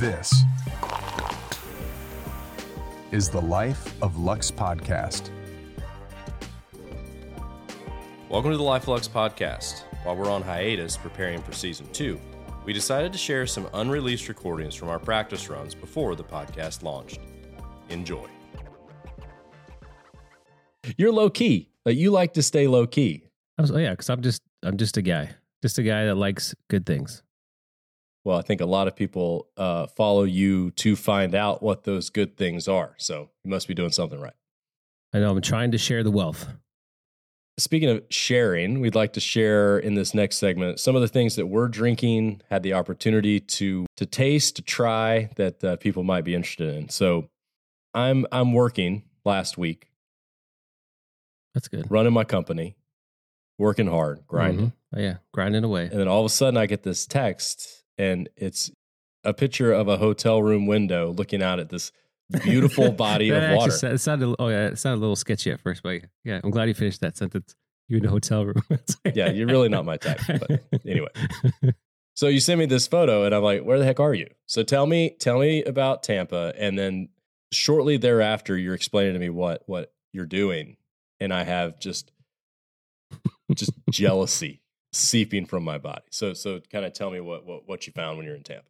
This 0.00 0.44
is 3.12 3.28
the 3.28 3.42
Life 3.42 4.02
of 4.02 4.16
Luxe 4.16 4.50
podcast. 4.50 5.28
Welcome 8.30 8.50
to 8.50 8.56
the 8.56 8.62
Life 8.62 8.84
of 8.84 8.88
Luxe 8.88 9.08
podcast. 9.08 9.82
While 10.04 10.16
we're 10.16 10.30
on 10.30 10.40
hiatus 10.40 10.96
preparing 10.96 11.42
for 11.42 11.52
season 11.52 11.86
two, 11.92 12.18
we 12.64 12.72
decided 12.72 13.12
to 13.12 13.18
share 13.18 13.46
some 13.46 13.68
unreleased 13.74 14.26
recordings 14.30 14.74
from 14.74 14.88
our 14.88 14.98
practice 14.98 15.50
runs 15.50 15.74
before 15.74 16.16
the 16.16 16.24
podcast 16.24 16.82
launched. 16.82 17.20
Enjoy. 17.90 18.26
You're 20.96 21.12
low 21.12 21.28
key. 21.28 21.68
Like 21.84 21.98
you 21.98 22.10
like 22.10 22.32
to 22.32 22.42
stay 22.42 22.66
low 22.66 22.86
key. 22.86 23.24
I 23.58 23.60
was, 23.60 23.70
oh 23.70 23.76
yeah, 23.76 23.90
because 23.90 24.08
I'm 24.08 24.22
just 24.22 24.40
I'm 24.62 24.78
just 24.78 24.96
a 24.96 25.02
guy, 25.02 25.28
just 25.60 25.76
a 25.76 25.82
guy 25.82 26.06
that 26.06 26.14
likes 26.14 26.54
good 26.70 26.86
things. 26.86 27.22
Well, 28.24 28.36
I 28.36 28.42
think 28.42 28.60
a 28.60 28.66
lot 28.66 28.86
of 28.86 28.94
people 28.96 29.48
uh, 29.56 29.86
follow 29.86 30.24
you 30.24 30.70
to 30.72 30.94
find 30.94 31.34
out 31.34 31.62
what 31.62 31.84
those 31.84 32.10
good 32.10 32.36
things 32.36 32.68
are. 32.68 32.94
So 32.98 33.30
you 33.44 33.50
must 33.50 33.66
be 33.66 33.74
doing 33.74 33.92
something 33.92 34.20
right. 34.20 34.34
I 35.14 35.18
know 35.20 35.30
I'm 35.30 35.40
trying 35.40 35.70
to 35.72 35.78
share 35.78 36.02
the 36.02 36.10
wealth. 36.10 36.46
Speaking 37.58 37.88
of 37.90 38.02
sharing, 38.10 38.80
we'd 38.80 38.94
like 38.94 39.14
to 39.14 39.20
share 39.20 39.78
in 39.78 39.94
this 39.94 40.14
next 40.14 40.36
segment 40.36 40.80
some 40.80 40.94
of 40.96 41.02
the 41.02 41.08
things 41.08 41.36
that 41.36 41.46
we're 41.46 41.68
drinking, 41.68 42.40
had 42.48 42.62
the 42.62 42.72
opportunity 42.74 43.40
to 43.40 43.86
to 43.96 44.06
taste, 44.06 44.56
to 44.56 44.62
try 44.62 45.30
that 45.36 45.62
uh, 45.64 45.76
people 45.76 46.02
might 46.02 46.24
be 46.24 46.34
interested 46.34 46.74
in. 46.74 46.88
So, 46.88 47.28
I'm 47.92 48.24
I'm 48.32 48.52
working 48.54 49.02
last 49.26 49.58
week, 49.58 49.90
That's 51.54 51.68
good. 51.68 51.90
running 51.90 52.12
my 52.14 52.24
company, 52.24 52.76
working 53.58 53.88
hard, 53.88 54.20
grinding, 54.26 54.66
Mhm. 54.68 54.72
Oh, 54.96 55.00
yeah, 55.00 55.16
grinding 55.32 55.64
away. 55.64 55.82
and 55.86 55.98
then 56.00 56.08
all 56.08 56.20
of 56.20 56.26
a 56.26 56.30
sudden 56.30 56.56
I 56.56 56.64
get 56.66 56.82
this 56.82 57.04
text, 57.06 57.79
and 58.00 58.30
it's 58.36 58.70
a 59.24 59.34
picture 59.34 59.72
of 59.72 59.88
a 59.88 59.98
hotel 59.98 60.42
room 60.42 60.66
window 60.66 61.12
looking 61.12 61.42
out 61.42 61.60
at 61.60 61.68
this 61.68 61.92
beautiful 62.42 62.90
body 63.06 63.28
of 63.28 63.56
water. 63.56 63.74
It 63.86 63.98
sounded 63.98 64.34
oh 64.38 64.48
yeah, 64.48 64.68
it 64.68 64.78
sounded 64.78 65.00
a 65.00 65.02
little 65.02 65.16
sketchy 65.16 65.50
at 65.50 65.60
first, 65.60 65.82
but 65.82 66.00
yeah, 66.24 66.40
I'm 66.42 66.50
glad 66.50 66.68
you 66.68 66.74
finished 66.74 67.02
that 67.02 67.18
sentence. 67.18 67.54
You 67.88 67.98
in 67.98 68.04
the 68.04 68.08
hotel 68.08 68.46
room. 68.46 68.62
Yeah, 69.14 69.30
you're 69.30 69.48
really 69.48 69.68
not 69.68 69.84
my 69.84 69.96
type, 69.96 70.20
but 70.28 70.62
anyway. 70.86 71.08
So 72.14 72.28
you 72.28 72.38
send 72.38 72.60
me 72.60 72.66
this 72.66 72.86
photo 72.86 73.24
and 73.24 73.34
I'm 73.34 73.42
like, 73.42 73.62
where 73.62 73.78
the 73.78 73.84
heck 73.84 73.98
are 73.98 74.14
you? 74.14 74.28
So 74.46 74.62
tell 74.62 74.86
me, 74.86 75.16
tell 75.18 75.38
me 75.38 75.64
about 75.64 76.02
Tampa. 76.02 76.52
And 76.56 76.78
then 76.78 77.08
shortly 77.50 77.96
thereafter, 77.96 78.56
you're 78.56 78.74
explaining 78.74 79.14
to 79.14 79.18
me 79.18 79.28
what 79.28 79.62
what 79.66 79.92
you're 80.12 80.26
doing. 80.26 80.76
And 81.18 81.34
I 81.34 81.42
have 81.44 81.80
just 81.80 82.12
just 83.54 83.72
jealousy 83.90 84.62
seeping 84.92 85.46
from 85.46 85.64
my 85.64 85.78
body. 85.78 86.04
So 86.10 86.34
so 86.34 86.60
kind 86.72 86.84
of 86.84 86.92
tell 86.92 87.10
me 87.10 87.20
what, 87.20 87.46
what 87.46 87.68
what 87.68 87.86
you 87.86 87.92
found 87.92 88.16
when 88.16 88.26
you're 88.26 88.36
in 88.36 88.42
Tampa. 88.42 88.66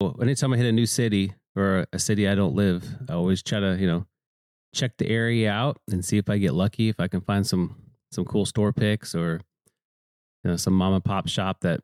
Well, 0.00 0.16
anytime 0.22 0.52
I 0.52 0.56
hit 0.56 0.66
a 0.66 0.72
new 0.72 0.86
city 0.86 1.34
or 1.54 1.86
a 1.92 1.98
city 1.98 2.26
I 2.26 2.34
don't 2.34 2.54
live, 2.54 2.88
I 3.08 3.12
always 3.12 3.42
try 3.42 3.60
to, 3.60 3.76
you 3.78 3.86
know, 3.86 4.06
check 4.74 4.96
the 4.96 5.06
area 5.06 5.50
out 5.50 5.78
and 5.90 6.02
see 6.02 6.16
if 6.16 6.30
I 6.30 6.38
get 6.38 6.54
lucky, 6.54 6.88
if 6.88 6.98
I 6.98 7.08
can 7.08 7.20
find 7.20 7.46
some 7.46 7.76
some 8.10 8.24
cool 8.24 8.46
store 8.46 8.72
picks 8.72 9.14
or 9.14 9.40
you 10.42 10.50
know 10.50 10.56
some 10.56 10.74
mom 10.74 10.94
and 10.94 11.04
pop 11.04 11.28
shop 11.28 11.60
that 11.60 11.80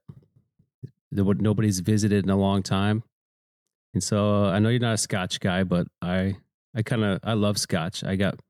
that 1.13 1.41
nobody's 1.41 1.81
visited 1.81 2.25
in 2.25 2.31
a 2.31 2.37
long 2.37 2.63
time. 2.63 3.03
And 3.95 4.03
so 4.03 4.45
uh, 4.45 4.51
I 4.51 4.59
know 4.59 4.69
you're 4.69 4.81
not 4.81 4.95
a 4.95 4.99
Scotch 4.99 5.41
guy, 5.41 5.65
but 5.65 5.87
I 6.03 6.37
I 6.75 6.83
kind 6.83 7.05
of 7.05 7.21
I 7.23 7.35
love 7.35 7.59
Scotch. 7.59 8.05
I 8.05 8.17
got 8.17 8.41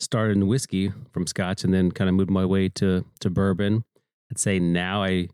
started 0.00 0.36
in 0.36 0.46
whiskey 0.46 0.92
from 1.12 1.26
Scotch 1.26 1.64
and 1.64 1.72
then 1.72 1.92
kind 1.92 2.08
of 2.08 2.14
moved 2.14 2.30
my 2.30 2.44
way 2.44 2.68
to 2.70 3.04
to 3.20 3.30
bourbon. 3.30 3.84
I'd 4.32 4.38
say 4.38 4.58
now 4.58 5.04
I 5.04 5.28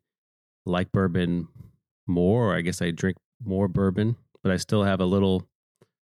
like 0.66 0.90
bourbon 0.90 1.46
more. 2.08 2.56
I 2.56 2.62
guess 2.62 2.82
I 2.82 2.90
drink 2.90 3.16
more 3.40 3.68
bourbon, 3.68 4.16
but 4.42 4.50
I 4.50 4.56
still 4.56 4.82
have 4.82 4.98
a 5.00 5.04
little 5.04 5.46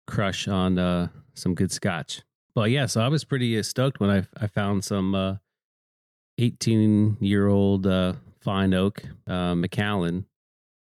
crush 0.07 0.47
on 0.47 0.79
uh, 0.79 1.09
some 1.33 1.55
good 1.55 1.73
scotch. 1.73 2.21
But 2.55 2.71
yeah, 2.71 2.85
so 2.85 3.01
I 3.01 3.09
was 3.09 3.25
pretty 3.25 3.59
uh, 3.59 3.63
stoked 3.63 3.99
when 3.99 4.09
I 4.09 4.27
I 4.39 4.47
found 4.47 4.85
some 4.85 5.13
uh, 5.13 5.35
18 6.37 7.17
year 7.19 7.49
old 7.49 7.85
uh, 7.85 8.13
fine 8.39 8.73
oak 8.73 9.03
uh, 9.27 9.55
Macallan, 9.55 10.25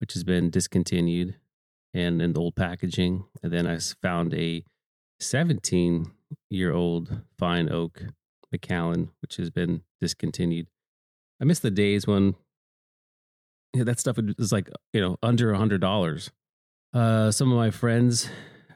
which 0.02 0.16
has 0.16 0.26
been 0.26 0.50
discontinued 0.50 1.36
and 1.94 2.22
in 2.22 2.34
the 2.34 2.42
old 2.42 2.58
packaging. 2.58 3.24
And 3.42 3.54
then 3.54 3.66
I 3.66 3.80
found 4.02 4.34
a 4.34 4.66
17 5.22 6.12
year 6.50 6.74
old 6.74 7.22
fine 7.40 7.72
oak 7.72 8.04
Macallan, 8.52 9.12
which 9.22 9.38
has 9.38 9.50
been 9.50 9.84
discontinued. 10.02 10.68
I 11.46 11.48
miss 11.48 11.60
the 11.60 11.70
days 11.70 12.08
when 12.08 12.34
that 13.76 14.00
stuff 14.00 14.18
was 14.40 14.52
like 14.52 14.68
you 14.94 15.00
know 15.00 15.18
under 15.22 15.52
a 15.52 15.58
hundred 15.60 15.80
dollars. 15.80 16.32
Uh, 16.92 17.30
some 17.30 17.52
of 17.52 17.58
my 17.58 17.70
friends 17.70 18.28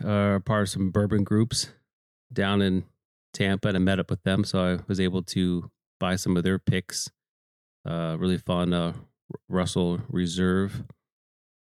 are 0.05 0.39
part 0.39 0.63
of 0.63 0.69
some 0.69 0.91
bourbon 0.91 1.23
groups 1.23 1.69
down 2.31 2.61
in 2.61 2.83
Tampa, 3.33 3.69
and 3.69 3.77
I 3.77 3.79
met 3.79 3.99
up 3.99 4.11
with 4.11 4.21
them, 4.21 4.43
so 4.43 4.63
I 4.63 4.79
was 4.87 4.99
able 4.99 5.23
to 5.23 5.71
buy 5.99 6.15
some 6.15 6.37
of 6.37 6.43
their 6.43 6.59
picks. 6.59 7.09
Uh, 7.89 8.17
really 8.19 8.37
fun 8.37 8.71
uh, 8.71 8.93
Russell 9.47 10.01
Reserve 10.07 10.83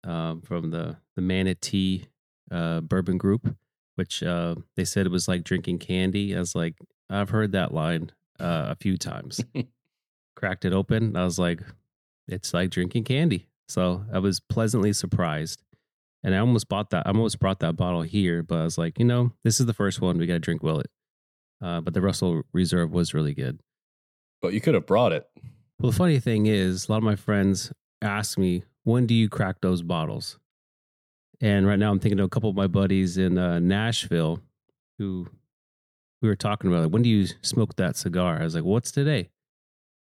um, 0.02 0.42
from 0.42 0.72
the 0.72 0.96
the 1.14 1.22
Manatee 1.22 2.08
uh, 2.50 2.80
Bourbon 2.80 3.16
Group, 3.16 3.54
which 3.94 4.24
uh, 4.24 4.56
they 4.76 4.84
said 4.84 5.06
it 5.06 5.12
was 5.12 5.28
like 5.28 5.44
drinking 5.44 5.78
candy. 5.78 6.34
I 6.34 6.40
was 6.40 6.56
like, 6.56 6.74
I've 7.08 7.30
heard 7.30 7.52
that 7.52 7.72
line 7.72 8.10
uh, 8.40 8.66
a 8.70 8.74
few 8.74 8.96
times. 8.96 9.40
Cracked 10.40 10.64
it 10.64 10.72
open. 10.72 11.16
I 11.16 11.24
was 11.24 11.38
like, 11.38 11.60
it's 12.26 12.54
like 12.54 12.70
drinking 12.70 13.04
candy. 13.04 13.46
So 13.68 14.06
I 14.10 14.20
was 14.20 14.40
pleasantly 14.40 14.94
surprised. 14.94 15.62
And 16.24 16.34
I 16.34 16.38
almost 16.38 16.66
bought 16.66 16.88
that. 16.90 17.06
I 17.06 17.10
almost 17.10 17.38
brought 17.38 17.60
that 17.60 17.76
bottle 17.76 18.00
here, 18.00 18.42
but 18.42 18.58
I 18.58 18.64
was 18.64 18.78
like, 18.78 18.98
you 18.98 19.04
know, 19.04 19.32
this 19.44 19.60
is 19.60 19.66
the 19.66 19.74
first 19.74 20.00
one. 20.00 20.16
We 20.16 20.26
got 20.26 20.32
to 20.34 20.38
drink 20.38 20.62
Willett. 20.62 20.90
Uh, 21.62 21.82
but 21.82 21.92
the 21.92 22.00
Russell 22.00 22.40
Reserve 22.54 22.90
was 22.90 23.12
really 23.12 23.34
good. 23.34 23.60
But 24.40 24.54
you 24.54 24.62
could 24.62 24.72
have 24.72 24.86
brought 24.86 25.12
it. 25.12 25.26
Well, 25.78 25.90
the 25.90 25.96
funny 25.96 26.18
thing 26.18 26.46
is, 26.46 26.88
a 26.88 26.92
lot 26.92 26.98
of 26.98 27.04
my 27.04 27.16
friends 27.16 27.70
ask 28.00 28.38
me, 28.38 28.64
when 28.84 29.06
do 29.06 29.12
you 29.12 29.28
crack 29.28 29.60
those 29.60 29.82
bottles? 29.82 30.38
And 31.42 31.66
right 31.66 31.78
now 31.78 31.90
I'm 31.90 32.00
thinking 32.00 32.18
of 32.18 32.24
a 32.24 32.30
couple 32.30 32.48
of 32.48 32.56
my 32.56 32.66
buddies 32.66 33.18
in 33.18 33.36
uh, 33.36 33.58
Nashville 33.58 34.40
who 34.98 35.26
we 36.22 36.28
were 36.28 36.36
talking 36.36 36.70
about, 36.70 36.84
like, 36.84 36.92
when 36.92 37.02
do 37.02 37.10
you 37.10 37.26
smoke 37.42 37.76
that 37.76 37.96
cigar? 37.96 38.40
I 38.40 38.44
was 38.44 38.54
like, 38.54 38.64
what's 38.64 38.90
today? 38.90 39.28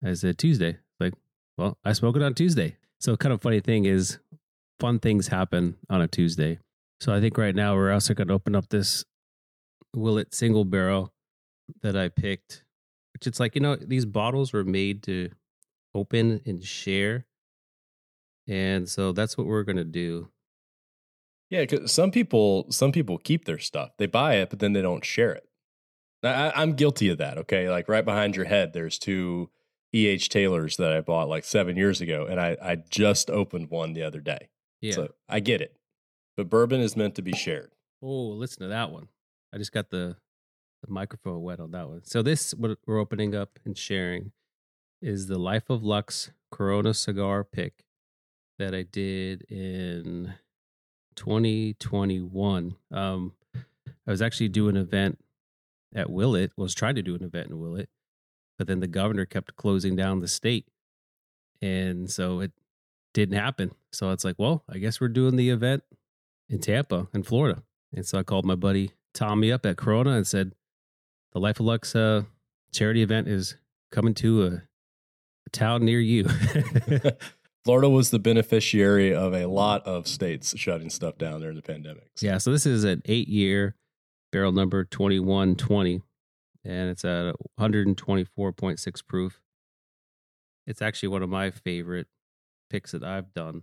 I 0.02 0.14
said, 0.14 0.38
Tuesday. 0.38 0.78
Like, 1.00 1.14
well, 1.58 1.78
I 1.84 1.92
smoke 1.92 2.16
it 2.16 2.22
on 2.22 2.34
Tuesday. 2.34 2.76
So, 3.00 3.16
kind 3.16 3.32
of 3.32 3.42
funny 3.42 3.60
thing 3.60 3.84
is, 3.84 4.18
fun 4.80 4.98
things 4.98 5.28
happen 5.28 5.76
on 5.90 6.00
a 6.00 6.08
Tuesday. 6.08 6.58
So, 7.00 7.12
I 7.12 7.20
think 7.20 7.36
right 7.36 7.54
now 7.54 7.74
we're 7.74 7.92
also 7.92 8.14
going 8.14 8.28
to 8.28 8.34
open 8.34 8.54
up 8.54 8.68
this 8.70 9.04
Willett 9.94 10.34
single 10.34 10.64
barrel 10.64 11.12
that 11.82 11.96
I 11.96 12.08
picked, 12.08 12.64
which 13.12 13.26
it's 13.26 13.40
like, 13.40 13.54
you 13.54 13.60
know, 13.60 13.76
these 13.76 14.04
bottles 14.04 14.52
were 14.52 14.64
made 14.64 15.02
to 15.04 15.30
open 15.94 16.40
and 16.44 16.62
share. 16.62 17.26
And 18.46 18.88
so 18.88 19.12
that's 19.12 19.38
what 19.38 19.46
we're 19.46 19.62
going 19.62 19.76
to 19.76 19.84
do. 19.84 20.28
Yeah, 21.50 21.60
because 21.60 21.92
some 21.92 22.10
people 22.10 22.66
some 22.70 22.90
people 22.90 23.18
keep 23.18 23.44
their 23.44 23.58
stuff. 23.58 23.90
They 23.98 24.06
buy 24.06 24.36
it, 24.36 24.50
but 24.50 24.58
then 24.58 24.72
they 24.72 24.82
don't 24.82 25.04
share 25.04 25.32
it. 25.32 25.48
I, 26.22 26.52
I'm 26.54 26.72
guilty 26.72 27.10
of 27.10 27.18
that. 27.18 27.38
Okay, 27.38 27.68
like 27.70 27.88
right 27.88 28.04
behind 28.04 28.34
your 28.34 28.46
head, 28.46 28.72
there's 28.72 28.98
two 28.98 29.50
E.H. 29.94 30.28
Taylors 30.28 30.76
that 30.76 30.92
I 30.92 31.00
bought 31.00 31.28
like 31.28 31.44
seven 31.44 31.76
years 31.76 32.00
ago, 32.00 32.26
and 32.28 32.40
I 32.40 32.56
I 32.60 32.76
just 32.76 33.30
opened 33.30 33.70
one 33.70 33.92
the 33.92 34.02
other 34.02 34.20
day. 34.20 34.48
Yeah. 34.80 34.94
So 34.94 35.08
I 35.28 35.40
get 35.40 35.60
it, 35.60 35.76
but 36.36 36.50
bourbon 36.50 36.80
is 36.80 36.96
meant 36.96 37.14
to 37.14 37.22
be 37.22 37.32
shared. 37.32 37.72
Oh, 38.02 38.28
listen 38.28 38.62
to 38.62 38.68
that 38.68 38.90
one. 38.90 39.08
I 39.54 39.58
just 39.58 39.72
got 39.72 39.90
the, 39.90 40.16
the 40.82 40.90
microphone 40.90 41.42
wet 41.42 41.60
on 41.60 41.70
that 41.70 41.88
one. 41.88 42.02
So 42.04 42.22
this 42.22 42.52
what 42.54 42.76
we're 42.86 42.98
opening 42.98 43.34
up 43.34 43.58
and 43.64 43.78
sharing 43.78 44.32
is 45.00 45.26
the 45.28 45.38
Life 45.38 45.70
of 45.70 45.84
Luxe 45.84 46.32
Corona 46.50 46.92
cigar 46.92 47.44
pick 47.44 47.84
that 48.58 48.74
I 48.74 48.82
did 48.82 49.42
in 49.50 50.34
2021. 51.16 52.74
Um, 52.90 53.32
I 54.06 54.10
was 54.10 54.20
actually 54.20 54.48
doing 54.48 54.76
an 54.76 54.82
event 54.82 55.18
at 55.94 56.10
Willett. 56.10 56.52
Was 56.56 56.74
trying 56.74 56.96
to 56.96 57.02
do 57.02 57.14
an 57.14 57.22
event 57.22 57.50
in 57.50 57.60
Willett, 57.60 57.88
but 58.58 58.66
then 58.66 58.80
the 58.80 58.86
governor 58.86 59.24
kept 59.24 59.56
closing 59.56 59.96
down 59.96 60.20
the 60.20 60.28
state, 60.28 60.66
and 61.60 62.10
so 62.10 62.40
it 62.40 62.52
didn't 63.12 63.38
happen. 63.38 63.72
So 63.92 64.10
it's 64.10 64.24
like, 64.24 64.36
well, 64.38 64.64
I 64.68 64.78
guess 64.78 65.00
we're 65.00 65.08
doing 65.08 65.36
the 65.36 65.50
event 65.50 65.82
in 66.48 66.60
Tampa, 66.60 67.08
in 67.14 67.22
Florida. 67.22 67.62
And 67.94 68.06
so 68.06 68.18
I 68.18 68.22
called 68.22 68.44
my 68.44 68.56
buddy 68.56 68.90
Tommy 69.14 69.52
up 69.52 69.64
at 69.64 69.76
Corona 69.76 70.10
and 70.10 70.26
said, 70.26 70.52
the 71.32 71.40
Life 71.40 71.60
of 71.60 71.66
Luxe 71.66 71.94
uh, 71.94 72.22
charity 72.72 73.02
event 73.02 73.28
is 73.28 73.56
coming 73.90 74.14
to 74.14 74.44
a, 74.44 74.48
a 75.46 75.50
town 75.52 75.84
near 75.84 76.00
you. 76.00 76.24
Florida 77.64 77.88
was 77.88 78.10
the 78.10 78.18
beneficiary 78.18 79.14
of 79.14 79.32
a 79.32 79.46
lot 79.46 79.86
of 79.86 80.06
states 80.06 80.56
shutting 80.58 80.90
stuff 80.90 81.16
down 81.16 81.40
during 81.40 81.56
the 81.56 81.62
pandemic. 81.62 82.10
So 82.16 82.26
yeah, 82.26 82.38
so 82.38 82.52
this 82.52 82.66
is 82.66 82.84
an 82.84 83.02
eight 83.06 83.28
year 83.28 83.74
barrel 84.32 84.52
number 84.52 84.84
2120, 84.84 86.02
and 86.64 86.90
it's 86.90 87.04
at 87.04 87.34
124.6 87.58 89.06
proof. 89.06 89.40
It's 90.66 90.82
actually 90.82 91.10
one 91.10 91.22
of 91.22 91.28
my 91.28 91.50
favorite 91.50 92.06
picks 92.70 92.92
that 92.92 93.04
I've 93.04 93.32
done. 93.34 93.62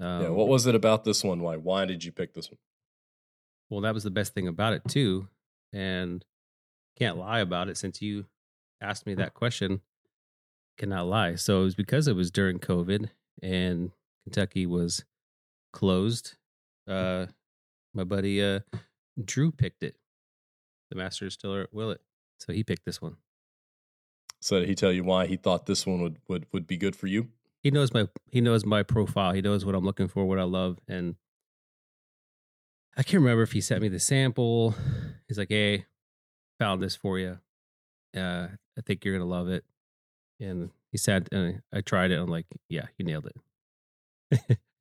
Um, 0.00 0.22
yeah. 0.22 0.28
What 0.30 0.48
was 0.48 0.66
it 0.66 0.74
about 0.74 1.04
this 1.04 1.22
one? 1.22 1.40
Why? 1.40 1.56
Why 1.56 1.84
did 1.84 2.04
you 2.04 2.12
pick 2.12 2.34
this 2.34 2.50
one? 2.50 2.58
Well, 3.68 3.82
that 3.82 3.94
was 3.94 4.04
the 4.04 4.10
best 4.10 4.34
thing 4.34 4.48
about 4.48 4.72
it 4.72 4.82
too, 4.88 5.28
and 5.72 6.24
can't 6.98 7.16
lie 7.16 7.40
about 7.40 7.68
it 7.68 7.76
since 7.76 8.02
you 8.02 8.26
asked 8.80 9.06
me 9.06 9.14
that 9.14 9.34
question. 9.34 9.80
Cannot 10.78 11.06
lie. 11.06 11.34
So 11.36 11.60
it 11.60 11.64
was 11.64 11.74
because 11.74 12.08
it 12.08 12.16
was 12.16 12.30
during 12.30 12.58
COVID 12.58 13.10
and 13.42 13.90
Kentucky 14.24 14.66
was 14.66 15.04
closed. 15.72 16.36
Uh, 16.88 17.26
my 17.94 18.04
buddy 18.04 18.42
uh, 18.42 18.60
Drew 19.22 19.52
picked 19.52 19.82
it. 19.82 19.96
The 20.92 20.98
master 20.98 21.24
distiller 21.24 21.62
at 21.62 21.72
Willett, 21.72 22.02
so 22.36 22.52
he 22.52 22.62
picked 22.62 22.84
this 22.84 23.00
one. 23.00 23.16
So 24.42 24.60
did 24.60 24.68
he 24.68 24.74
tell 24.74 24.92
you 24.92 25.04
why 25.04 25.26
he 25.26 25.36
thought 25.36 25.64
this 25.64 25.86
one 25.86 26.02
would 26.02 26.18
would 26.28 26.44
would 26.52 26.66
be 26.66 26.76
good 26.76 26.94
for 26.94 27.06
you? 27.06 27.30
He 27.62 27.70
knows 27.70 27.94
my 27.94 28.08
he 28.30 28.42
knows 28.42 28.66
my 28.66 28.82
profile. 28.82 29.32
He 29.32 29.40
knows 29.40 29.64
what 29.64 29.74
I'm 29.74 29.86
looking 29.86 30.06
for, 30.06 30.26
what 30.26 30.38
I 30.38 30.42
love, 30.42 30.78
and 30.86 31.16
I 32.94 33.02
can't 33.02 33.22
remember 33.22 33.42
if 33.42 33.52
he 33.52 33.62
sent 33.62 33.80
me 33.80 33.88
the 33.88 33.98
sample. 33.98 34.74
He's 35.28 35.38
like, 35.38 35.48
"Hey, 35.48 35.86
found 36.58 36.82
this 36.82 36.94
for 36.94 37.18
you. 37.18 37.38
Uh, 38.14 38.48
I 38.76 38.80
think 38.84 39.06
you're 39.06 39.16
gonna 39.16 39.24
love 39.30 39.48
it." 39.48 39.64
And 40.38 40.72
he 40.90 40.98
said, 40.98 41.26
and 41.32 41.62
I 41.72 41.80
tried 41.80 42.10
it. 42.10 42.18
I'm 42.18 42.28
like, 42.28 42.44
"Yeah, 42.68 42.88
you 42.98 43.06
nailed 43.06 43.30
it." 44.30 44.58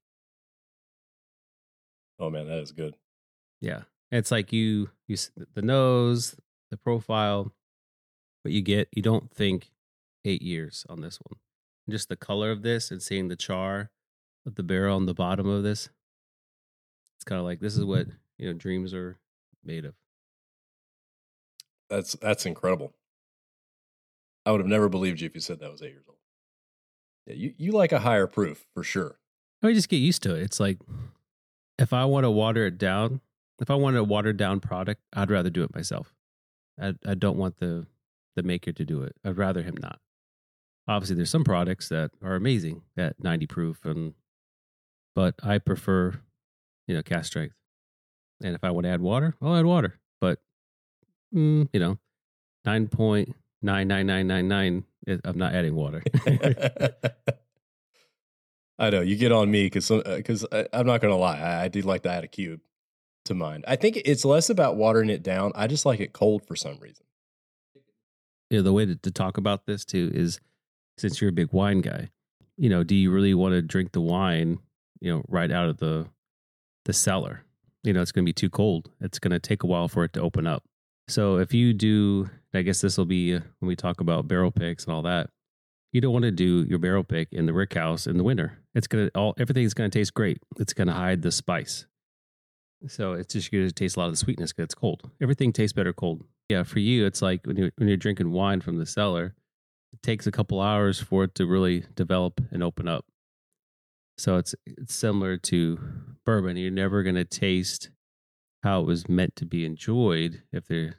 Oh 2.19 2.29
man, 2.29 2.47
that 2.47 2.59
is 2.59 2.71
good. 2.71 2.95
Yeah, 3.61 3.81
it's 4.19 4.31
like 4.31 4.51
you 4.51 4.89
you 5.07 5.17
the 5.53 5.61
nose, 5.61 6.35
the 6.69 6.77
profile, 6.77 7.53
what 8.43 8.51
you 8.51 8.61
get. 8.61 8.89
You 8.91 9.01
don't 9.01 9.31
think 9.31 9.71
eight 10.25 10.41
years 10.41 10.85
on 10.89 11.01
this 11.01 11.19
one. 11.21 11.39
Just 11.89 12.09
the 12.09 12.15
color 12.15 12.51
of 12.51 12.61
this 12.61 12.91
and 12.91 13.01
seeing 13.01 13.27
the 13.27 13.35
char 13.35 13.89
of 14.45 14.55
the 14.55 14.63
barrel 14.63 14.95
on 14.95 15.05
the 15.05 15.13
bottom 15.13 15.47
of 15.47 15.63
this. 15.63 15.89
It's 17.17 17.23
kind 17.23 17.39
of 17.39 17.45
like 17.45 17.59
this 17.59 17.77
is 17.77 17.85
what 17.85 18.07
mm-hmm. 18.07 18.15
you 18.37 18.47
know 18.47 18.53
dreams 18.53 18.93
are 18.93 19.17
made 19.63 19.85
of. 19.85 19.93
That's 21.89 22.13
that's 22.13 22.45
incredible. 22.45 22.93
I 24.45 24.51
would 24.51 24.61
have 24.61 24.67
never 24.67 24.89
believed 24.89 25.21
you 25.21 25.27
if 25.27 25.35
you 25.35 25.41
said 25.41 25.59
that 25.59 25.71
was 25.71 25.81
eight 25.81 25.91
years 25.91 26.05
old. 26.07 26.17
Yeah, 27.27 27.35
you, 27.35 27.53
you 27.57 27.71
like 27.73 27.91
a 27.91 27.99
higher 27.99 28.25
proof 28.25 28.65
for 28.73 28.83
sure. 28.83 29.19
I 29.63 29.73
just 29.73 29.89
get 29.89 29.97
used 29.97 30.23
to 30.23 30.35
it. 30.35 30.41
It's 30.41 30.59
like 30.59 30.79
if 31.77 31.93
I 31.93 32.05
want 32.05 32.23
to 32.23 32.31
water 32.31 32.65
it 32.65 32.79
down, 32.79 33.21
if 33.61 33.69
I 33.69 33.75
want 33.75 33.95
a 33.95 34.03
watered 34.03 34.37
down 34.37 34.59
product, 34.59 35.01
I'd 35.13 35.29
rather 35.29 35.51
do 35.51 35.63
it 35.63 35.73
myself. 35.73 36.13
I 36.81 36.95
I 37.05 37.13
don't 37.13 37.37
want 37.37 37.59
the 37.59 37.85
the 38.35 38.43
maker 38.43 38.71
to 38.73 38.83
do 38.83 39.03
it. 39.03 39.15
I'd 39.23 39.37
rather 39.37 39.61
him 39.61 39.75
not. 39.79 39.99
Obviously, 40.87 41.15
there's 41.15 41.29
some 41.29 41.43
products 41.43 41.89
that 41.89 42.11
are 42.23 42.35
amazing 42.35 42.81
at 42.97 43.23
90 43.23 43.45
proof, 43.45 43.85
and 43.85 44.15
but 45.13 45.35
I 45.43 45.59
prefer, 45.59 46.19
you 46.87 46.95
know, 46.95 47.03
cast 47.03 47.27
strength. 47.27 47.55
And 48.43 48.55
if 48.55 48.63
I 48.63 48.71
want 48.71 48.85
to 48.85 48.89
add 48.89 49.01
water, 49.01 49.35
I'll 49.41 49.55
add 49.55 49.65
water. 49.65 49.99
But 50.19 50.39
mm, 51.33 51.69
you 51.71 51.79
know, 51.79 51.99
nine 52.65 52.87
point 52.87 53.35
nine 53.61 53.87
nine 53.87 54.07
nine 54.07 54.27
nine 54.27 54.47
nine, 54.47 54.85
I'm 55.23 55.37
not 55.37 55.53
adding 55.53 55.75
water. 55.75 56.01
I 58.79 58.89
know 58.89 59.01
you 59.01 59.15
get 59.15 59.31
on 59.31 59.51
me 59.51 59.65
because 59.65 59.89
because 59.89 60.47
I'm 60.73 60.87
not 60.87 61.01
gonna 61.01 61.15
lie, 61.15 61.39
I, 61.39 61.65
I 61.65 61.67
do 61.67 61.81
like 61.83 62.01
to 62.03 62.09
add 62.09 62.23
a 62.23 62.27
cube 62.27 62.61
to. 63.33 63.63
I 63.67 63.75
think 63.75 63.97
it's 64.03 64.25
less 64.25 64.49
about 64.49 64.75
watering 64.75 65.09
it 65.09 65.23
down. 65.23 65.51
I 65.55 65.67
just 65.67 65.85
like 65.85 65.99
it 65.99 66.13
cold 66.13 66.45
for 66.45 66.55
some 66.55 66.77
reason. 66.79 67.05
know, 68.59 68.63
the 68.63 68.73
way 68.73 68.85
to, 68.85 68.95
to 68.95 69.11
talk 69.11 69.37
about 69.37 69.65
this 69.65 69.85
too 69.85 70.11
is 70.13 70.39
since 70.97 71.21
you're 71.21 71.29
a 71.29 71.33
big 71.33 71.53
wine 71.53 71.81
guy, 71.81 72.09
you 72.57 72.69
know, 72.69 72.83
do 72.83 72.95
you 72.95 73.11
really 73.11 73.33
want 73.33 73.53
to 73.53 73.61
drink 73.61 73.91
the 73.91 74.01
wine, 74.01 74.59
you 74.99 75.11
know, 75.11 75.23
right 75.27 75.51
out 75.51 75.69
of 75.69 75.77
the 75.77 76.07
the 76.85 76.93
cellar? 76.93 77.43
You 77.83 77.93
know, 77.93 78.01
it's 78.01 78.11
going 78.11 78.23
to 78.25 78.29
be 78.29 78.33
too 78.33 78.49
cold. 78.49 78.91
It's 78.99 79.17
going 79.17 79.31
to 79.31 79.39
take 79.39 79.63
a 79.63 79.67
while 79.67 79.87
for 79.87 80.03
it 80.03 80.13
to 80.13 80.21
open 80.21 80.45
up. 80.45 80.63
So 81.07 81.37
if 81.37 81.53
you 81.53 81.73
do, 81.73 82.29
I 82.53 82.61
guess 82.61 82.81
this 82.81 82.97
will 82.97 83.05
be 83.05 83.35
uh, 83.35 83.39
when 83.59 83.67
we 83.67 83.75
talk 83.75 83.99
about 84.01 84.27
barrel 84.27 84.51
picks 84.51 84.85
and 84.85 84.93
all 84.93 85.01
that. 85.03 85.29
You 85.91 85.99
don't 85.99 86.13
want 86.13 86.23
to 86.23 86.31
do 86.31 86.65
your 86.69 86.79
barrel 86.79 87.03
pick 87.03 87.27
in 87.33 87.47
the 87.47 87.53
rick 87.53 87.73
house 87.73 88.07
in 88.07 88.17
the 88.17 88.23
winter. 88.23 88.59
It's 88.73 88.87
gonna 88.87 89.09
all 89.13 89.33
everything's 89.37 89.73
gonna 89.73 89.89
taste 89.89 90.13
great. 90.13 90.41
It's 90.57 90.73
gonna 90.73 90.93
hide 90.93 91.21
the 91.21 91.33
spice. 91.33 91.85
So 92.87 93.13
it's 93.13 93.33
just 93.33 93.51
going 93.51 93.67
to 93.67 93.73
taste 93.73 93.95
a 93.95 93.99
lot 93.99 94.07
of 94.07 94.13
the 94.13 94.17
sweetness 94.17 94.51
because 94.53 94.65
it's 94.65 94.75
cold. 94.75 95.09
Everything 95.21 95.53
tastes 95.53 95.73
better 95.73 95.93
cold. 95.93 96.23
Yeah, 96.49 96.63
for 96.63 96.79
you, 96.79 97.05
it's 97.05 97.21
like 97.21 97.45
when 97.45 97.55
you're 97.57 97.71
when 97.77 97.87
you're 97.87 97.97
drinking 97.97 98.31
wine 98.31 98.61
from 98.61 98.77
the 98.77 98.85
cellar, 98.85 99.35
it 99.93 100.01
takes 100.01 100.25
a 100.27 100.31
couple 100.31 100.59
hours 100.59 100.99
for 100.99 101.25
it 101.25 101.35
to 101.35 101.45
really 101.45 101.85
develop 101.95 102.41
and 102.51 102.63
open 102.63 102.87
up. 102.87 103.05
So 104.17 104.37
it's 104.37 104.55
it's 104.65 104.93
similar 104.95 105.37
to 105.37 105.79
bourbon. 106.25 106.57
You're 106.57 106.71
never 106.71 107.03
going 107.03 107.15
to 107.15 107.25
taste 107.25 107.89
how 108.63 108.81
it 108.81 108.85
was 108.85 109.07
meant 109.07 109.35
to 109.37 109.45
be 109.45 109.65
enjoyed 109.65 110.43
if 110.51 110.67
there's 110.67 110.93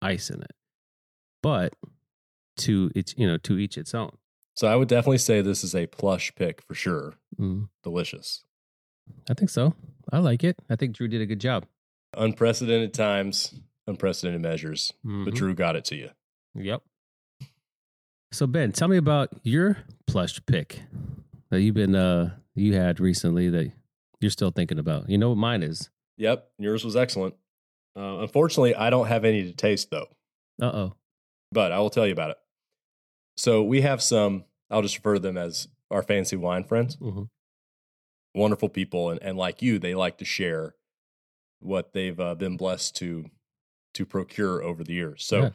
ice 0.00 0.30
in 0.30 0.42
it. 0.42 0.52
But 1.42 1.74
to 2.58 2.90
it's 2.94 3.14
you 3.16 3.26
know 3.26 3.38
to 3.38 3.58
each 3.58 3.76
its 3.78 3.94
own. 3.94 4.12
So 4.54 4.68
I 4.68 4.76
would 4.76 4.88
definitely 4.88 5.18
say 5.18 5.40
this 5.40 5.64
is 5.64 5.74
a 5.74 5.86
plush 5.86 6.34
pick 6.34 6.62
for 6.62 6.74
sure. 6.74 7.14
Mm, 7.40 7.68
Delicious. 7.82 8.44
I 9.30 9.34
think 9.34 9.50
so. 9.50 9.74
I 10.12 10.18
like 10.18 10.44
it. 10.44 10.56
I 10.68 10.76
think 10.76 10.96
Drew 10.96 11.08
did 11.08 11.20
a 11.20 11.26
good 11.26 11.40
job. 11.40 11.66
Unprecedented 12.16 12.92
times, 12.92 13.54
unprecedented 13.86 14.42
measures, 14.42 14.92
but 15.02 15.10
Mhm. 15.10 15.34
Drew 15.34 15.54
got 15.54 15.76
it 15.76 15.84
to 15.86 15.96
you. 15.96 16.10
Yep. 16.54 16.82
So 18.32 18.46
Ben, 18.46 18.72
tell 18.72 18.88
me 18.88 18.96
about 18.96 19.30
your 19.42 19.78
plush 20.06 20.44
pick 20.46 20.82
that 21.50 21.60
you've 21.60 21.74
been 21.74 21.94
uh 21.94 22.36
you 22.54 22.74
had 22.74 23.00
recently 23.00 23.48
that 23.50 23.72
you're 24.20 24.30
still 24.30 24.50
thinking 24.50 24.78
about. 24.78 25.08
You 25.08 25.18
know 25.18 25.30
what 25.30 25.38
mine 25.38 25.62
is? 25.62 25.90
Yep, 26.18 26.50
yours 26.58 26.84
was 26.84 26.96
excellent. 26.96 27.34
Uh, 27.96 28.18
unfortunately, 28.20 28.74
I 28.74 28.90
don't 28.90 29.06
have 29.06 29.24
any 29.24 29.42
to 29.44 29.52
taste 29.52 29.90
though, 29.90 30.06
Uh 30.60 30.66
oh. 30.74 30.94
but 31.50 31.72
I 31.72 31.78
will 31.78 31.90
tell 31.90 32.06
you 32.06 32.12
about 32.12 32.30
it. 32.30 32.36
So 33.36 33.62
we 33.62 33.80
have 33.82 34.02
some. 34.02 34.44
I'll 34.70 34.82
just 34.82 34.96
refer 34.96 35.14
to 35.14 35.20
them 35.20 35.36
as 35.38 35.68
our 35.90 36.02
fancy 36.02 36.36
wine 36.36 36.64
friends. 36.64 36.96
Mhm. 36.96 37.28
Wonderful 38.34 38.68
people, 38.70 39.10
and, 39.10 39.22
and 39.22 39.36
like 39.36 39.60
you, 39.62 39.78
they 39.78 39.94
like 39.94 40.16
to 40.18 40.24
share 40.24 40.74
what 41.60 41.92
they've 41.92 42.18
uh, 42.18 42.34
been 42.34 42.56
blessed 42.56 42.96
to 42.96 43.26
to 43.94 44.06
procure 44.06 44.62
over 44.62 44.82
the 44.82 44.94
years. 44.94 45.22
So 45.24 45.40
Yeah. 45.42 45.50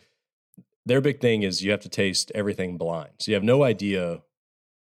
their 0.85 1.01
big 1.01 1.19
thing 1.19 1.41
is 1.41 1.63
you 1.63 1.71
have 1.71 1.79
to 1.81 1.89
taste 1.89 2.31
everything 2.35 2.77
blind. 2.77 3.13
So 3.19 3.31
you 3.31 3.35
have 3.35 3.43
no 3.43 3.63
idea 3.63 4.21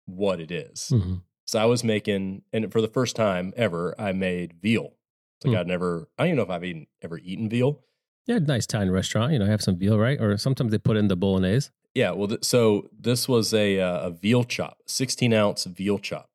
what 0.05 0.39
it 0.41 0.51
is. 0.51 0.89
Mhm. 0.93 1.21
So 1.47 1.57
I 1.59 1.65
was 1.65 1.83
making, 1.83 2.43
and 2.53 2.69
for 2.71 2.81
the 2.81 2.87
first 2.89 3.15
time 3.15 3.53
ever, 3.55 3.95
I 3.99 4.11
made 4.11 4.53
veal. 4.61 4.93
It's 5.37 5.45
like 5.45 5.53
Hmm. 5.55 5.59
I'd 5.61 5.67
never, 5.67 6.09
I 6.17 6.23
don't 6.23 6.27
even 6.27 6.37
know 6.37 6.43
if 6.43 6.49
I've 6.49 6.65
even 6.65 6.87
ever 7.01 7.17
eaten 7.17 7.47
veal. 7.49 7.81
Yeah, 8.27 8.39
nice 8.39 8.65
Italian 8.65 8.91
restaurant. 8.91 9.31
You 9.33 9.39
know, 9.39 9.45
have 9.45 9.61
some 9.63 9.77
veal, 9.77 9.97
right? 9.97 10.19
Or 10.19 10.37
sometimes 10.37 10.71
they 10.71 10.77
put 10.77 10.97
in 10.97 11.07
the 11.07 11.15
bolognese. 11.15 11.69
Yeah, 11.95 12.11
well, 12.11 12.27
th- 12.27 12.43
so 12.43 12.89
this 12.91 13.27
was 13.27 13.53
a 13.53 13.79
uh, 13.79 13.99
a 14.07 14.09
veal 14.11 14.43
chop, 14.43 14.77
sixteen 14.85 15.33
ounce 15.33 15.63
veal 15.63 15.97
chop, 15.97 16.28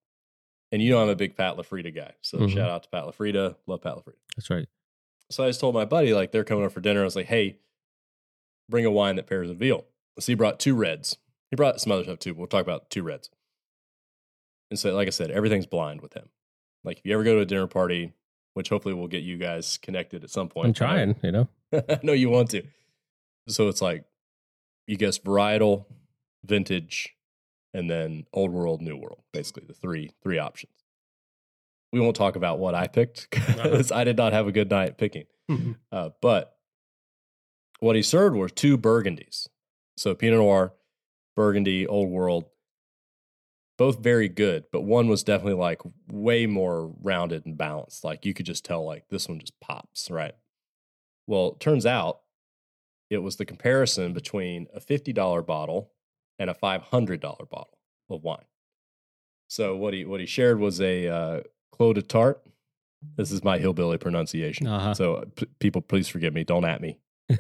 and 0.75 0.83
you 0.83 0.90
know 0.90 1.00
I'm 1.00 1.09
a 1.09 1.14
big 1.16 1.37
Pat 1.37 1.57
LaFrida 1.57 1.95
guy, 1.95 2.14
so 2.21 2.38
Mhm. 2.38 2.50
shout 2.52 2.69
out 2.69 2.83
to 2.83 2.88
Pat 2.88 3.04
LaFrida, 3.04 3.57
love 3.66 3.81
Pat 3.83 3.95
LaFrida. 3.95 4.16
That's 4.37 4.50
right. 4.50 4.66
So 5.31 5.45
I 5.45 5.49
just 5.49 5.61
told 5.61 5.75
my 5.75 5.85
buddy 5.85 6.12
like 6.12 6.33
they're 6.33 6.45
coming 6.45 6.64
over 6.64 6.71
for 6.75 6.81
dinner. 6.81 7.00
I 7.02 7.04
was 7.04 7.16
like, 7.16 7.26
hey, 7.26 7.59
bring 8.69 8.85
a 8.85 8.90
wine 8.90 9.16
that 9.16 9.26
pairs 9.26 9.49
with 9.49 9.59
veal. 9.59 9.87
So 10.19 10.33
he 10.33 10.35
brought 10.35 10.59
two 10.61 10.75
reds. 10.75 11.16
He 11.50 11.57
brought 11.57 11.81
some 11.81 11.93
other 11.93 12.02
stuff 12.04 12.19
too. 12.19 12.35
We'll 12.35 12.47
talk 12.49 12.62
about 12.62 12.90
two 12.90 13.02
reds. 13.02 13.31
And 14.71 14.78
so, 14.78 14.95
like 14.95 15.07
I 15.07 15.11
said, 15.11 15.31
everything's 15.31 15.66
blind 15.66 16.00
with 16.00 16.14
him. 16.14 16.28
Like 16.83 16.99
if 16.99 17.07
you 17.07 17.14
ever 17.14 17.25
go 17.25 17.35
to 17.37 17.40
a 17.40 17.47
dinner 17.47 17.66
party, 17.66 18.12
which 18.54 18.69
hopefully 18.69 18.95
we'll 18.95 19.09
get 19.09 19.23
you 19.23 19.37
guys 19.38 19.78
connected 19.78 20.25
at 20.25 20.31
some 20.31 20.49
point. 20.49 20.69
I'm 20.69 20.75
trying, 20.75 21.16
you 21.23 21.33
know. 21.33 21.49
I 21.73 22.00
know 22.02 22.12
you 22.12 22.31
want 22.31 22.50
to. 22.50 22.62
So 23.49 23.69
it's 23.69 23.83
like 23.83 24.04
you 24.87 24.97
guess 24.97 25.19
varietal, 25.19 25.87
vintage, 26.45 27.14
and 27.75 27.90
then 27.90 28.25
old 28.33 28.52
world, 28.52 28.81
new 28.81 28.97
world. 28.97 29.23
Basically, 29.33 29.64
the 29.66 29.75
three 29.75 30.12
three 30.23 30.38
options. 30.38 30.73
We 31.93 32.00
won't 32.00 32.16
talk 32.16 32.37
about 32.37 32.59
what 32.59 32.75
I 32.75 32.87
picked 32.87 33.31
because 33.31 33.93
I 33.93 34.04
did 34.04 34.16
not 34.16 34.33
have 34.33 34.47
a 34.47 34.52
good 34.52 34.71
night 34.71 34.97
picking. 34.97 35.25
Uh, 35.93 36.11
but 36.23 36.57
what 37.81 37.97
he 37.97 38.02
served 38.02 38.35
were 38.37 38.49
two 38.49 38.78
burgundies. 38.78 39.49
So 39.97 40.14
Pinot 40.14 40.38
Noir, 40.38 40.73
Burgundy, 41.37 41.87
Old 41.87 42.11
World, 42.11 42.47
both 43.76 44.02
very 44.02 44.28
good, 44.28 44.64
but 44.73 44.83
one 44.83 45.09
was 45.09 45.23
definitely 45.23 45.54
like 45.54 45.81
way 46.11 46.47
more 46.47 46.93
rounded 47.02 47.45
and 47.45 47.59
balanced. 47.59 48.04
Like 48.04 48.25
you 48.25 48.35
could 48.35 48.47
just 48.47 48.64
tell, 48.64 48.85
like 48.85 49.09
this 49.09 49.28
one 49.28 49.40
just 49.40 49.59
pops, 49.61 50.11
right? 50.11 50.35
Well, 51.26 51.49
it 51.49 51.61
turns 51.61 51.87
out 51.87 52.21
it 53.11 53.19
was 53.19 53.37
the 53.37 53.45
comparison 53.45 54.12
between 54.12 54.66
a 54.75 54.81
$50 54.81 55.47
bottle 55.47 55.90
and 56.38 56.50
a 56.50 56.55
$500 56.55 57.21
bottle 57.21 57.79
of 58.11 58.23
wine. 58.23 58.45
So 59.49 59.76
what 59.76 59.95
he 59.95 60.05
what 60.05 60.21
he 60.21 60.26
shared 60.26 60.59
was 60.59 60.81
a 60.81 61.07
uh, 61.09 61.41
Clos 61.73 61.95
de 61.95 62.03
Tart. 62.03 62.43
This 63.17 63.31
is 63.31 63.45
my 63.45 63.59
hillbilly 63.59 63.99
pronunciation. 63.99 64.67
Uh-huh. 64.67 64.95
So 64.95 65.14
uh, 65.17 65.25
p- 65.37 65.47
people, 65.61 65.83
please 65.83 66.09
forgive 66.09 66.33
me. 66.33 66.43
Don't 66.45 66.64
at 66.64 66.81
me. 66.81 66.99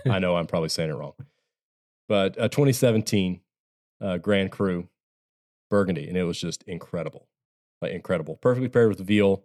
I 0.08 0.18
know 0.20 0.36
I'm 0.36 0.46
probably 0.46 0.68
saying 0.68 0.90
it 0.90 0.94
wrong. 0.94 1.14
But 2.08 2.34
a 2.38 2.48
2017 2.50 3.40
uh, 4.02 4.18
Grand 4.18 4.52
Cru 4.52 4.88
Burgundy, 5.70 6.06
and 6.06 6.16
it 6.16 6.24
was 6.24 6.38
just 6.38 6.62
incredible. 6.64 7.26
like 7.80 7.92
incredible. 7.92 8.36
Perfectly 8.36 8.68
paired 8.68 8.90
with 8.90 9.00
veal. 9.06 9.44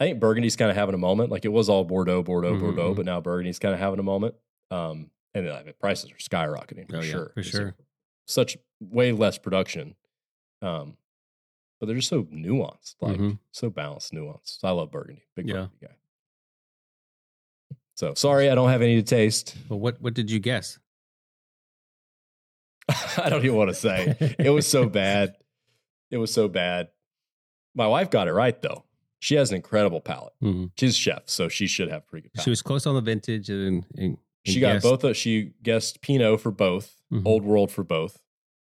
I 0.00 0.04
think 0.04 0.20
Burgundy's 0.20 0.56
kind 0.56 0.70
of 0.70 0.76
having 0.76 0.94
a 0.94 0.98
moment. 0.98 1.30
Like 1.30 1.44
it 1.44 1.52
was 1.52 1.68
all 1.68 1.84
Bordeaux, 1.84 2.22
Bordeaux, 2.22 2.54
Mhm, 2.54 2.60
Bordeaux, 2.60 2.92
mhm. 2.92 2.96
but 2.96 3.04
now 3.06 3.20
Burgundy's 3.20 3.58
kind 3.58 3.74
of 3.74 3.80
having 3.80 3.98
a 3.98 4.04
moment. 4.04 4.36
Um, 4.70 5.10
and 5.34 5.48
uh, 5.48 5.62
the 5.64 5.72
prices 5.72 6.10
are 6.12 6.14
skyrocketing 6.16 6.88
for 6.88 6.96
Oh, 6.98 7.00
yeah, 7.00 7.10
sure. 7.10 7.30
for 7.34 7.40
It's 7.40 7.48
sure. 7.48 7.74
Such 8.26 8.56
way 8.80 9.12
less 9.12 9.38
production. 9.38 9.94
Um, 10.62 10.96
but 11.80 11.86
they're 11.86 11.96
just 11.96 12.08
so 12.08 12.24
nuanced, 12.24 12.94
like 13.00 13.18
Mhm. 13.18 13.38
so 13.52 13.68
balanced, 13.70 14.12
nuanced. 14.12 14.58
I 14.64 14.70
love 14.70 14.90
Burgundy. 14.90 15.22
Big 15.34 15.46
Yeah. 15.48 15.54
Burgundy 15.54 15.76
guy. 15.82 15.96
So 17.96 18.14
sorry, 18.14 18.48
I 18.50 18.54
don't 18.54 18.70
have 18.70 18.82
any 18.82 18.96
to 18.96 19.02
taste. 19.02 19.56
But 19.68 19.76
what 19.76 20.00
what 20.00 20.14
did 20.14 20.30
you 20.30 20.40
guess? 20.40 20.78
I 23.18 23.28
don't 23.30 23.44
even 23.44 23.56
want 23.56 23.70
to 23.70 23.74
say. 23.74 24.16
It 24.38 24.50
was 24.50 24.66
so 24.66 24.88
bad. 24.88 25.36
It 26.10 26.16
was 26.18 26.32
so 26.32 26.48
bad. 26.48 26.88
My 27.74 27.86
wife 27.86 28.10
got 28.10 28.28
it 28.28 28.32
right 28.32 28.60
though. 28.62 28.84
She 29.20 29.36
has 29.36 29.50
an 29.50 29.56
incredible 29.56 30.00
palate. 30.00 30.34
Mhm. 30.42 30.70
She's 30.78 30.90
a 30.90 30.98
chef, 30.98 31.22
so 31.26 31.48
she 31.48 31.66
should 31.66 31.88
have 31.90 32.06
pretty 32.06 32.24
good 32.24 32.34
palate. 32.34 32.44
She 32.44 32.50
was 32.50 32.62
close 32.62 32.86
on 32.86 32.94
the 32.94 33.00
vintage 33.00 33.48
and, 33.48 33.86
and 33.96 34.18
She 34.44 34.60
got 34.60 34.74
guessed- 34.74 34.82
both. 34.84 35.04
Of, 35.04 35.16
she 35.16 35.52
guessed 35.62 36.00
Pinot 36.02 36.40
for 36.40 36.50
both, 36.50 37.00
Mhm. 37.12 37.26
Old 37.26 37.44
World 37.44 37.70
for 37.70 37.84
both. 37.84 38.22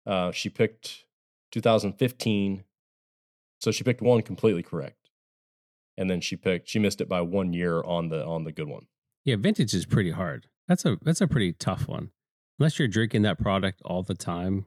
Uh, 0.06 0.32
she 0.32 0.50
picked 0.50 1.06
2015, 1.52 2.64
so 3.60 3.72
she 3.72 3.84
picked 3.84 4.02
one 4.02 4.22
completely 4.22 4.64
correct, 4.64 5.10
and 5.98 6.10
then 6.10 6.22
she 6.22 6.36
picked. 6.36 6.70
She 6.70 6.80
missed 6.80 7.02
it 7.02 7.10
by 7.10 7.22
one 7.22 7.54
year 7.54 7.82
on 7.84 8.10
the 8.10 8.24
on 8.26 8.44
the 8.44 8.52
good 8.52 8.68
one. 8.68 8.88
Yeah, 9.24 9.36
vintage 9.38 9.74
is 9.74 9.86
pretty 9.86 10.12
hard. 10.12 10.48
That's 10.68 10.86
a 10.86 10.98
that's 11.02 11.22
a 11.22 11.28
pretty 11.28 11.54
tough 11.54 11.88
one. 11.88 12.12
Unless 12.60 12.80
you're 12.80 12.88
drinking 12.88 13.24
that 13.24 13.38
product 13.40 13.82
all 13.84 14.04
the 14.04 14.14
time. 14.16 14.66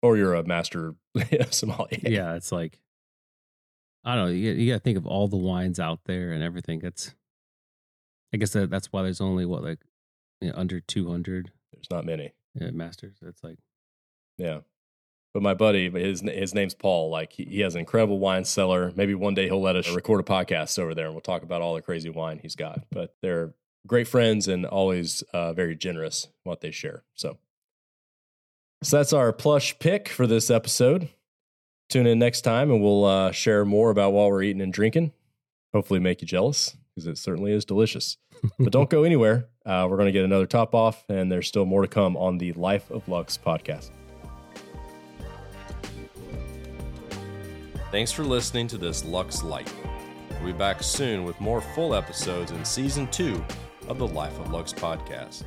Or 0.00 0.16
you're 0.16 0.34
a 0.34 0.44
master 0.46 0.94
sommelier. 1.50 1.98
Yeah, 2.02 2.34
it's 2.36 2.52
like 2.52 2.80
I 4.04 4.14
don't 4.14 4.26
know. 4.26 4.30
You, 4.32 4.52
you 4.52 4.70
got 4.72 4.78
to 4.78 4.82
think 4.84 4.96
of 4.96 5.06
all 5.06 5.26
the 5.28 5.36
wines 5.36 5.80
out 5.80 6.04
there 6.04 6.30
and 6.32 6.42
everything. 6.42 6.80
It's 6.84 7.14
I 8.32 8.36
guess 8.36 8.52
that, 8.52 8.70
that's 8.70 8.92
why 8.92 9.02
there's 9.02 9.20
only 9.20 9.44
what 9.44 9.62
like 9.64 9.80
know, 10.42 10.54
under 10.56 10.78
200 10.80 11.50
There's 11.72 11.90
not 11.90 12.04
many. 12.06 12.32
uh, 12.60 12.70
masters. 12.72 13.16
It's 13.22 13.42
like 13.42 13.58
Yeah. 14.36 14.60
But 15.34 15.42
my 15.42 15.54
buddy, 15.54 15.90
his 15.90 16.20
his 16.22 16.54
name's 16.54 16.74
Paul. 16.74 17.10
Like 17.10 17.32
he, 17.32 17.44
he 17.44 17.60
has 17.60 17.74
an 17.74 17.80
incredible 17.80 18.18
wine 18.18 18.44
cellar. 18.44 18.92
Maybe 18.96 19.14
one 19.14 19.34
day 19.34 19.44
he'll 19.46 19.60
let 19.60 19.76
us 19.76 19.88
record 19.90 20.20
a 20.20 20.24
podcast 20.24 20.78
over 20.78 20.94
there, 20.94 21.04
and 21.04 21.14
we'll 21.14 21.20
talk 21.20 21.42
about 21.42 21.60
all 21.60 21.74
the 21.74 21.82
crazy 21.82 22.08
wine 22.08 22.38
he's 22.40 22.56
got. 22.56 22.84
But 22.90 23.14
they're 23.20 23.52
great 23.86 24.08
friends 24.08 24.48
and 24.48 24.64
always 24.64 25.22
uh, 25.34 25.52
very 25.52 25.76
generous 25.76 26.28
what 26.44 26.60
they 26.62 26.70
share. 26.70 27.04
So, 27.14 27.36
so 28.82 28.96
that's 28.96 29.12
our 29.12 29.32
plush 29.32 29.78
pick 29.78 30.08
for 30.08 30.26
this 30.26 30.50
episode. 30.50 31.10
Tune 31.90 32.06
in 32.06 32.18
next 32.18 32.40
time, 32.40 32.70
and 32.70 32.82
we'll 32.82 33.04
uh, 33.04 33.30
share 33.30 33.64
more 33.64 33.90
about 33.90 34.12
what 34.12 34.28
we're 34.30 34.42
eating 34.42 34.62
and 34.62 34.72
drinking. 34.72 35.12
Hopefully, 35.74 36.00
make 36.00 36.22
you 36.22 36.26
jealous 36.26 36.74
because 36.94 37.06
it 37.06 37.18
certainly 37.18 37.52
is 37.52 37.64
delicious. 37.64 38.16
But 38.58 38.72
don't 38.72 38.88
go 38.88 39.02
anywhere. 39.02 39.48
Uh, 39.68 39.86
we're 39.86 39.98
going 39.98 40.06
to 40.06 40.12
get 40.12 40.24
another 40.24 40.46
top 40.46 40.74
off, 40.74 41.04
and 41.10 41.30
there's 41.30 41.46
still 41.46 41.66
more 41.66 41.82
to 41.82 41.88
come 41.88 42.16
on 42.16 42.38
the 42.38 42.52
Life 42.54 42.90
of 42.90 43.06
Luxe 43.06 43.36
podcast. 43.36 43.90
Thanks 47.90 48.10
for 48.10 48.24
listening 48.24 48.66
to 48.68 48.78
this 48.78 49.04
Luxe 49.04 49.42
Lite. 49.42 49.70
We'll 50.40 50.52
be 50.52 50.58
back 50.58 50.82
soon 50.82 51.24
with 51.24 51.38
more 51.38 51.60
full 51.60 51.94
episodes 51.94 52.50
in 52.50 52.64
season 52.64 53.08
two 53.08 53.44
of 53.88 53.98
the 53.98 54.06
Life 54.06 54.38
of 54.40 54.50
Luxe 54.50 54.72
podcast. 54.72 55.44